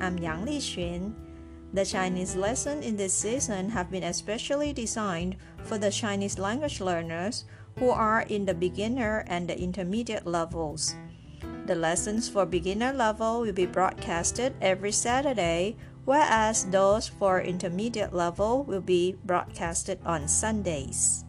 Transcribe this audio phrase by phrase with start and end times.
[0.00, 1.14] I'm Yang Li Qun.
[1.72, 7.44] The Chinese lessons in this season have been especially designed for the Chinese language learners
[7.78, 10.94] who are in the beginner and the intermediate levels.
[11.66, 18.64] The lessons for beginner level will be broadcasted every Saturday, whereas those for intermediate level
[18.64, 21.24] will be broadcasted on Sundays.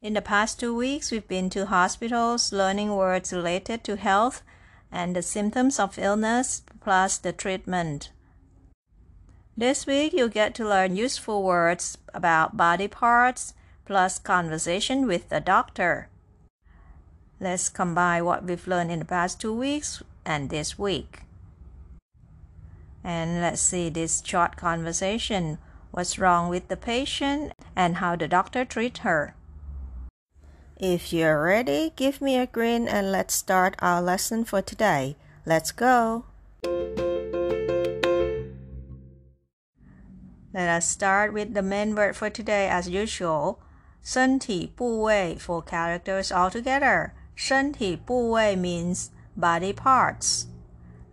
[0.00, 4.42] In the past two weeks, we've been to hospitals learning words related to health
[4.90, 8.10] and the symptoms of illness plus the treatment.
[9.56, 15.40] This week, you'll get to learn useful words about body parts plus conversation with the
[15.40, 16.08] doctor.
[17.40, 21.20] Let's combine what we've learned in the past two weeks and this week.
[23.02, 25.58] And let's see this short conversation.
[25.90, 29.34] What's wrong with the patient and how the doctor treat her.
[30.77, 35.15] If you're ready, give me a grin and let's start our lesson for today.
[35.45, 36.25] Let's go!
[40.53, 43.59] Let us start with the main word for today as usual.
[44.03, 47.11] 身体部位 for characters altogether.
[47.35, 49.07] 身体部位 means
[49.39, 50.45] body parts.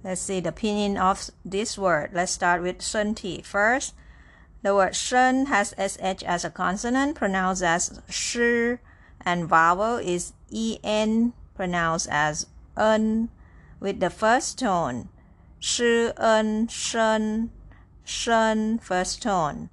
[0.02, 2.10] Let's see the meaning of this word.
[2.12, 3.92] Let's start with 身体 first.
[4.62, 8.80] The word 身 has sh as a consonant pronounced as 师
[9.25, 12.45] and vowel is en pronounced as
[12.77, 13.29] en
[13.79, 15.09] with the first tone.
[15.59, 17.49] Shi en shen
[18.03, 19.69] shen first tone.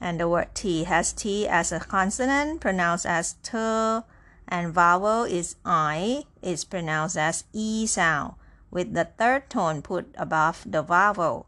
[0.00, 3.58] And the word t has t as a consonant pronounced as t
[4.48, 8.34] and vowel is i is pronounced as e sound
[8.70, 11.46] with the third tone put above the vowel.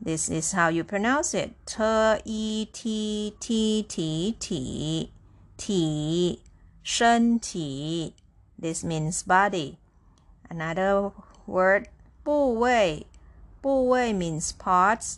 [0.00, 1.54] This is how you pronounce it.
[1.66, 1.82] T
[2.24, 5.12] e t t t t
[5.59, 6.41] 体
[6.83, 8.13] 身体
[8.61, 9.77] this means body
[10.49, 11.11] another
[11.47, 11.87] word
[12.23, 13.07] 部位
[13.61, 15.17] 部位 means parts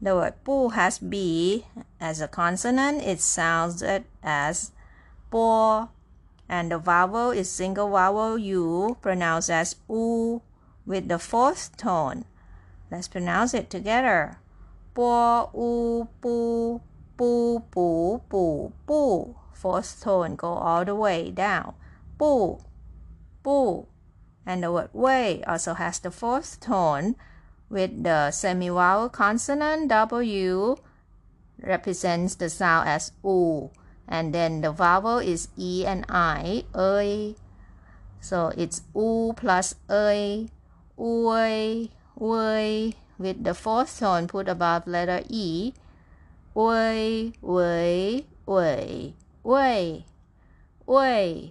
[0.00, 1.64] the word 部 has b
[2.00, 3.82] as a consonant it sounds
[4.22, 4.70] as
[5.30, 5.88] 波
[6.48, 10.40] and the vowel is single vowel u pronounced as u
[10.86, 12.24] with the fourth tone
[12.90, 14.36] let's pronounce it together
[14.94, 16.80] 波 u 不
[17.17, 19.35] bu, bu, bu, bu.
[19.53, 21.73] Fourth tone go all the way down.
[22.17, 22.59] Bu,
[23.43, 23.87] bu.
[24.45, 27.15] And the word way also has the fourth tone
[27.69, 30.75] with the semi-vowel consonant W
[31.61, 33.71] represents the sound as u.
[34.07, 37.35] And then the vowel is e and i, ơi.
[38.19, 40.49] So it's u plus ơi,
[40.99, 45.73] ui, ui, with the fourth tone put above letter e
[46.54, 50.04] 喂喂喂喂
[50.86, 51.50] 喂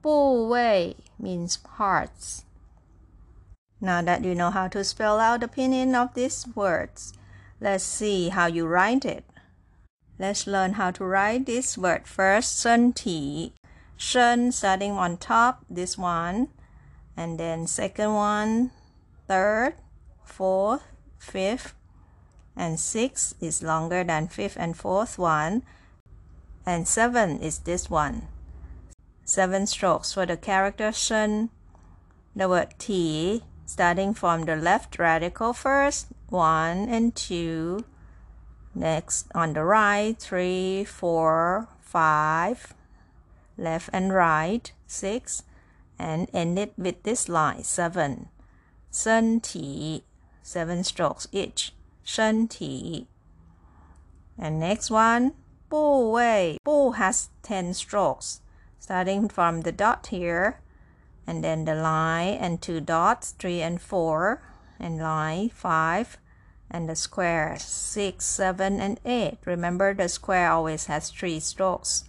[0.00, 2.44] 部位 means parts.
[3.80, 7.12] Now that you know how to spell out the meaning of these words,
[7.60, 9.24] let's see how you write it.
[10.18, 12.60] Let's learn how to write this word first.
[12.60, 13.52] 身体
[13.96, 16.48] shen starting on top, this one,
[17.16, 18.70] and then second one,
[19.26, 19.74] third,
[20.24, 20.82] fourth,
[21.18, 21.74] fifth,
[22.55, 25.63] and 6 is longer than fifth and fourth one,
[26.65, 28.27] and 7 is this one.
[29.25, 31.49] 7 strokes for the character shen.
[32.35, 37.83] The word T starting from the left radical first, 1 and 2.
[38.75, 42.73] Next on the right, 3, 4, 5.
[43.57, 45.43] Left and right, 6.
[45.99, 48.29] And end it with this line, 7.
[48.91, 50.03] 身体
[50.43, 51.73] 7 strokes each.
[52.04, 53.06] 身体.
[54.36, 55.32] And next one,
[55.68, 58.40] 部位.部 has 10 strokes,
[58.78, 60.60] starting from the dot here,
[61.26, 64.40] and then the line and two dots, 3 and 4,
[64.80, 66.18] and line 5,
[66.70, 69.38] and the square 6, 7, and 8.
[69.44, 72.04] Remember the square always has 3 strokes.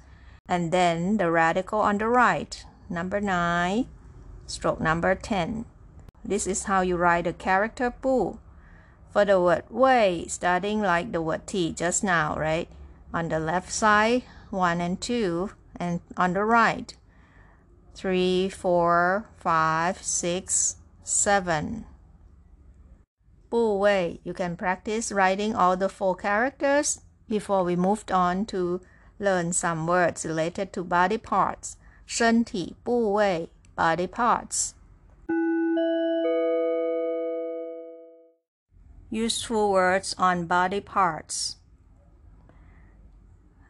[0.47, 3.87] And then the radical on the right, number 9,
[4.47, 5.65] stroke number 10.
[6.23, 8.39] This is how you write the character 部
[9.13, 12.69] for the word way, starting like the word T just now, right?
[13.13, 16.93] On the left side, 1 and 2, and on the right.
[17.99, 21.83] three, four, five, six, seven.
[23.49, 28.79] 部位 You can practice writing all the four characters before we moved on to
[29.19, 31.75] learn some words related to body parts.
[32.07, 34.71] 身体部位 body parts.
[39.10, 41.56] Useful words on body parts.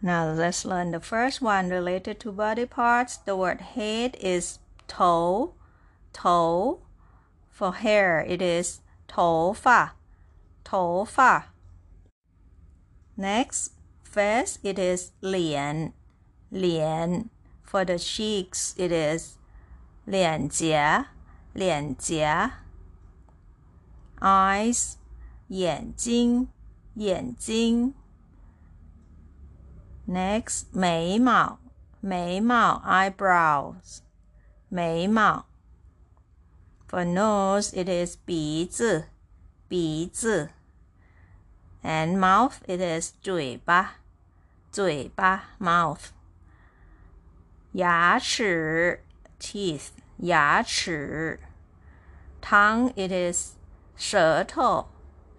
[0.00, 3.16] Now let's learn the first one related to body parts.
[3.16, 5.54] The word head is toe,
[6.12, 6.80] toe.
[7.50, 9.92] For hair, it is toe fa.
[13.16, 13.72] Next,
[14.02, 15.92] face, it is lian,
[16.52, 17.30] lian.
[17.62, 19.38] For the cheeks, it is
[20.06, 21.06] lian jia.
[24.20, 24.98] Eyes,
[25.47, 26.49] 眼睛,
[26.95, 27.93] 眼睛.
[30.07, 31.59] Next, 眉毛，
[32.01, 33.99] 眉毛 eyebrows，
[34.69, 35.45] 眉毛。
[36.87, 39.09] For nose, it is 鼻子，
[39.67, 40.49] 鼻子。
[41.83, 43.97] And mouth, it is 嘴巴，
[44.71, 46.09] 嘴巴 mouth。
[47.73, 49.05] 牙齿
[49.39, 51.39] teeth，牙齿。
[52.41, 53.53] Tongue, it is
[53.95, 54.89] 舌头，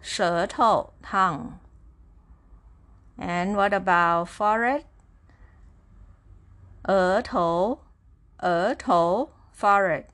[0.05, 4.85] 舌头 tongue。and what about forehead?
[6.89, 7.83] 额头,
[8.39, 10.07] 额头 forehead.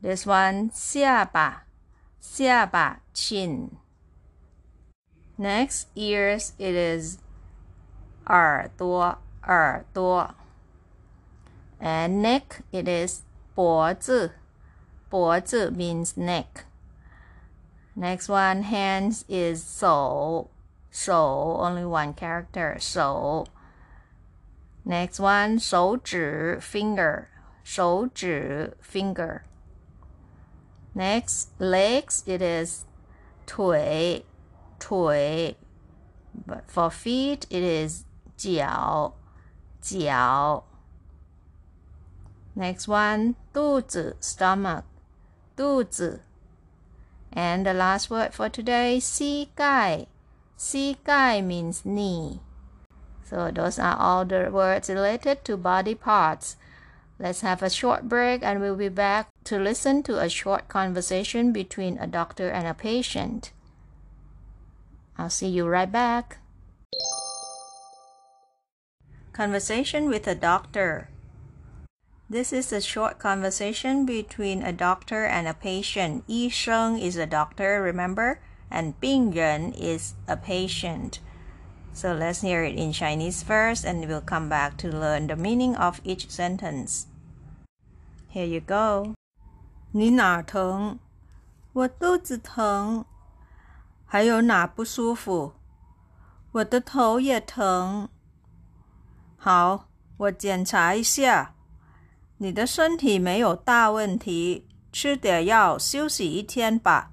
[0.00, 1.64] This one 下巴,
[2.20, 3.70] 下巴 chin.
[5.36, 7.18] Next ears it is
[8.26, 10.34] 耳朵,耳朵.
[11.80, 13.22] And neck it is
[13.56, 14.34] 脖子,
[15.08, 16.64] 脖子 means neck.
[17.96, 20.48] Next one hands is 手
[20.90, 22.76] so only one character.
[22.78, 23.46] So
[24.84, 27.26] next one 手指 finger
[27.64, 29.42] 手指 finger.
[30.94, 32.84] Next legs it is
[33.46, 34.24] 腿
[34.78, 35.56] 腿
[36.46, 38.04] but for feet it is
[38.36, 39.12] 脚
[39.80, 40.64] 脚
[42.56, 44.84] Next one 肚子 stomach
[45.56, 46.24] 肚子
[47.35, 50.07] and the last word for today 膝盖
[50.57, 52.39] Sikai means knee.
[53.29, 56.55] So those are all the words related to body parts.
[57.19, 61.51] Let's have a short break and we'll be back to listen to a short conversation
[61.51, 63.51] between a doctor and a patient.
[65.17, 66.37] I'll see you right back.
[69.33, 71.09] Conversation with a doctor.
[72.28, 76.22] This is a short conversation between a doctor and a patient.
[76.28, 78.38] 医生 is a doctor, remember?
[78.70, 81.18] and 病人 is a patient.
[81.92, 85.74] So let's hear it in Chinese first and we'll come back to learn the meaning
[85.76, 87.06] of each sentence.
[88.28, 89.14] Here you go.
[89.92, 91.00] 你哪疼？
[91.72, 93.04] 我肚子疼。
[94.06, 95.54] 还有哪不舒服？
[96.52, 98.08] 我的头也疼。
[99.36, 101.53] 好，我检查一下。
[102.38, 107.12] 你的身体没有大问题，吃点药休息一天吧。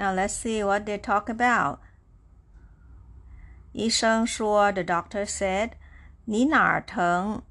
[0.00, 1.78] now let's see what they talk about.
[3.72, 5.72] 医生说 the doctor said,
[6.24, 7.42] 你哪儿疼?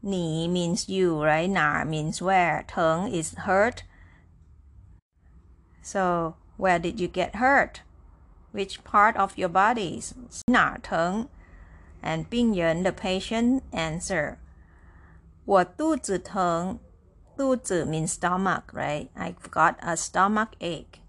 [0.00, 1.50] 你 means you, right?
[1.50, 2.64] 哪儿 means where.
[2.66, 3.78] 疼 is hurt.
[5.82, 7.80] So, where did you get hurt?
[8.52, 10.04] Which part of your body?
[10.46, 11.28] 哪儿疼?
[12.02, 14.36] And 病人 the patient answer,
[15.44, 16.78] 我肚子疼.
[17.36, 19.08] 肚子 means stomach, right?
[19.14, 21.00] I've got a stomach ache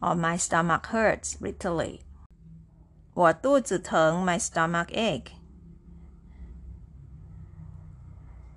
[0.00, 2.00] or my stomach hurts literally.
[3.14, 5.32] 我肚子疼 my stomach ache.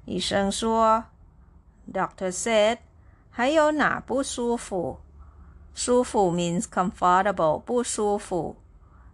[0.06, 1.06] 医生说，
[1.92, 2.80] Doctor said，
[3.30, 5.00] 还有哪不舒服？
[5.74, 8.58] 舒服 means comfortable，不舒服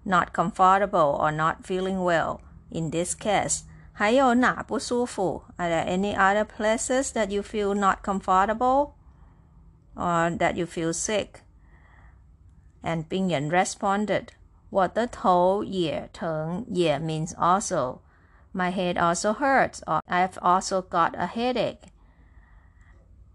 [0.07, 2.41] not comfortable or not feeling well.
[2.71, 5.45] In this case, 还有哪不舒服?
[5.57, 8.93] Are there any other places that you feel not comfortable
[9.95, 11.41] or that you feel sick?
[12.83, 14.29] And Bing Ren responded,
[14.71, 18.01] 我的头也疼也 means also.
[18.53, 21.91] My head also hurts or I've also got a headache.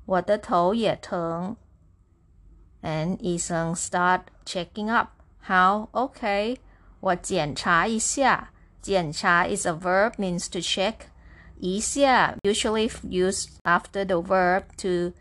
[0.05, 1.55] 我的头也疼
[2.81, 3.37] and Yi
[3.75, 5.09] start checking up
[5.46, 5.88] How?
[5.92, 6.58] Okay.
[7.00, 8.50] 我检查一下。
[8.82, 10.94] 检查 is a verb means to check.
[11.58, 15.12] 一下 usually used after the verb to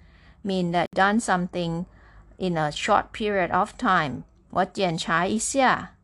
[0.43, 1.85] mean that done something
[2.37, 4.23] in a short period of time.
[4.51, 5.95] 我检查一下。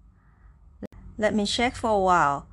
[1.18, 2.46] Let me check for a while.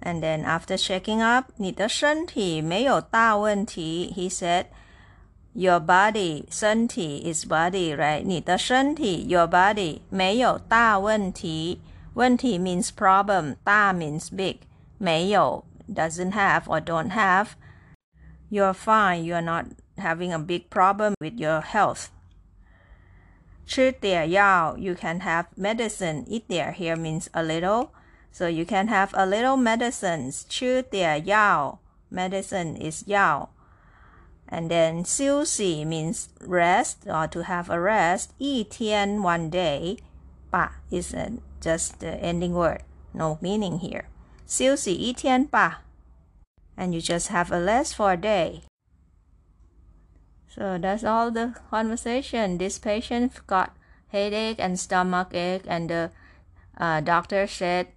[0.00, 4.12] And then after checking up, 你的身体没有大问题.
[4.16, 4.66] He said,
[5.54, 8.22] your body 身体 is body, right?
[8.22, 11.80] 你的身体 your body 没有大问题。
[12.14, 14.58] 问题 means problem, 大 means big.
[14.98, 17.50] 没有 doesn't have or don't have.
[18.50, 19.24] You're fine.
[19.24, 22.06] You're not having a big problem with your health.
[23.66, 26.24] 吃点药 you can have medicine.
[26.26, 27.90] 一点 here means a little.
[28.32, 30.42] So you can have a little medicines.
[30.48, 33.50] 吃点药 medicine is 药.
[34.50, 38.30] And then 休息 means rest or to have a rest.
[38.38, 39.98] 一天 one day.
[40.50, 42.80] 吧 is a, just the ending word.
[43.12, 44.04] No meaning here.
[44.46, 45.82] 休息一天吧.
[46.76, 48.62] And you just have a rest for a day.
[50.48, 52.58] So that's all the conversation.
[52.58, 53.70] This patient got
[54.08, 56.10] headache and stomach ache, and the
[56.78, 57.88] uh, doctor said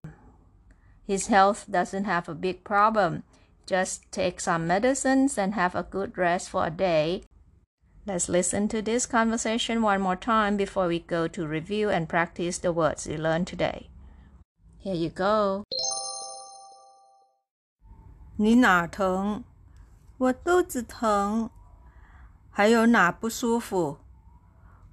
[1.07, 3.23] his health doesn't have a big problem.
[3.65, 7.23] Just take some medicines and have a good rest for a day.
[8.05, 12.57] Let's listen to this conversation one more time before we go to review and practice
[12.57, 13.89] the words you learned today.
[14.83, 15.63] Here you go.
[18.37, 19.43] 你哪疼？
[20.17, 21.49] 我肚子疼。
[22.49, 23.99] 还有哪不舒服？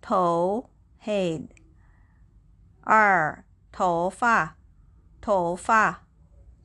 [0.00, 0.70] 头，
[1.04, 1.48] head。
[2.82, 4.56] 二头发，
[5.29, 6.07] 头发，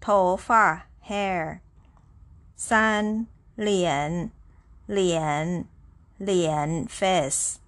[0.00, 1.61] 头发，hair。
[2.56, 4.30] 三脸，
[4.87, 5.66] 脸，
[6.16, 7.59] 脸，face。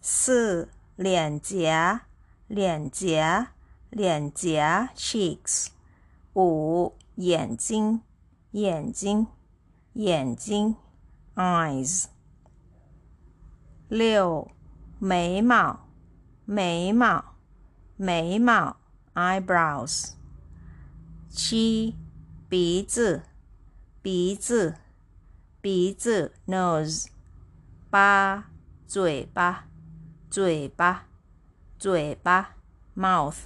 [0.00, 2.02] 四脸颊，
[2.46, 3.48] 脸颊，
[3.90, 5.70] 脸颊，cheeks。
[6.36, 8.02] 五眼睛，
[8.52, 9.26] 眼睛，
[9.94, 10.76] 眼睛
[11.34, 12.04] ，eyes。
[13.88, 14.48] 六
[15.00, 15.80] 眉毛，
[16.44, 17.24] 眉毛。
[17.96, 18.76] 眉毛
[19.14, 20.12] eyebrows，
[21.36, 21.96] 七
[22.48, 23.24] 鼻子
[24.00, 24.76] 鼻子
[25.60, 27.08] 鼻子 nose，
[27.90, 28.52] 八
[28.86, 29.66] 嘴巴
[30.30, 31.08] 嘴巴
[31.76, 32.54] 嘴巴
[32.96, 33.38] mouth，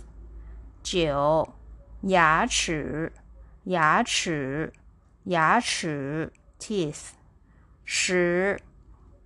[0.83, 1.54] 九
[2.02, 3.11] 牙齿
[3.64, 4.71] 牙齿
[5.25, 7.12] 牙齿 teeth，
[7.87, 8.61] 十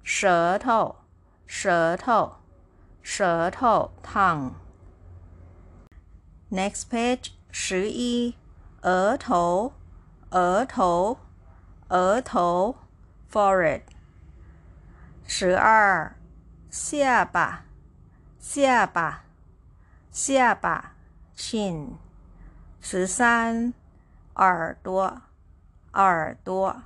[0.05, 0.95] 舌头
[1.47, 2.37] 舌头
[3.03, 4.53] 舌头 tongue。
[6.49, 8.37] Next page 十一，
[8.83, 9.75] 额头，
[10.31, 11.17] 额头，
[11.87, 12.75] 额头
[13.31, 13.83] ，forehead。
[15.25, 16.17] 十二，
[16.69, 17.65] 下巴，
[18.41, 19.23] 下巴，
[20.11, 20.97] 下巴
[21.37, 21.91] ，chin。
[22.81, 23.73] 十三，
[24.35, 25.23] 耳朵，
[25.93, 26.83] 耳朵，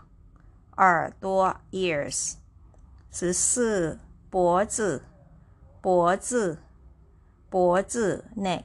[0.76, 2.34] 耳朵，ears。
[3.10, 3.98] 十四，
[4.28, 5.06] 脖子，
[5.80, 6.58] 脖子，
[7.48, 8.64] 脖子，neck。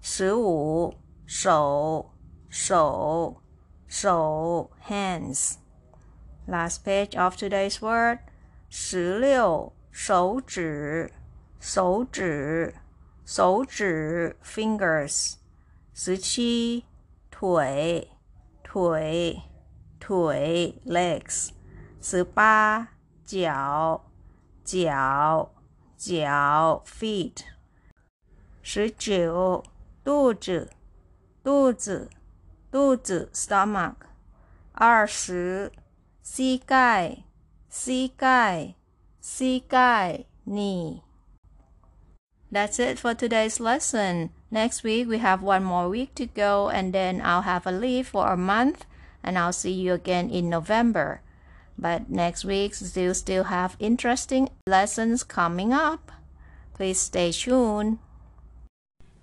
[0.00, 0.94] 十五
[1.26, 2.12] 手
[2.49, 3.41] 手
[3.87, 5.57] 手 hands.
[6.47, 8.19] Last page of today's word.
[8.69, 11.11] 十六手指
[11.59, 12.75] 手指
[13.25, 15.35] 手指 fingers.
[15.93, 16.85] 十七
[17.31, 18.09] 腿
[18.63, 19.41] 腿
[19.99, 21.49] 腿 legs.
[22.01, 22.89] 十八
[23.23, 24.03] 脚
[24.63, 25.51] 脚
[25.97, 27.43] 脚 feet.
[28.61, 29.63] 十九
[30.03, 30.71] 肚子，
[31.43, 32.09] 肚子，
[32.71, 33.95] 肚子，stomach。
[34.73, 35.71] 二十，
[36.23, 37.23] 膝盖，
[37.69, 38.75] 膝盖，
[39.21, 44.29] 膝盖，knee。That's it for today's lesson.
[44.51, 48.07] Next week we have one more week to go and then I'll have a leave
[48.07, 48.85] for a month
[49.23, 51.21] and I'll see you again in November.
[51.77, 56.11] But next week still still have interesting lessons coming up.
[56.75, 57.97] Please stay tuned.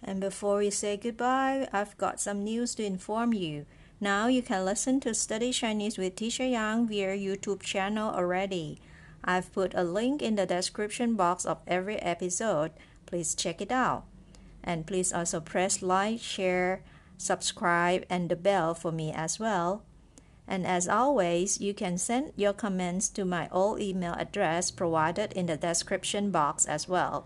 [0.08, 3.66] And before we say goodbye, I've got some news to inform you.
[4.00, 8.80] Now you can listen to Study Chinese with Teacher Yang via YouTube channel already.
[9.24, 12.72] I've put a link in the description box of every episode.
[13.08, 14.06] Please check it out.
[14.64, 16.84] And please also press like, share,
[17.18, 19.82] subscribe, and the bell for me as well.
[20.48, 25.48] And as always, you can send your comments to my old email address provided in
[25.48, 27.26] the description box as well.